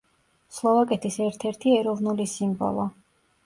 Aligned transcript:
სლოვაკეთის 0.59 1.19
ერთ-ერთი 1.27 1.77
ეროვნული 1.83 2.29
სიმბოლო. 2.35 2.91